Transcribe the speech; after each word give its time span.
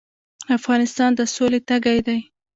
افغانستان 0.57 1.11
د 1.15 1.21
سولې 1.35 1.59
تږی 1.67 1.99
دی 2.07 2.19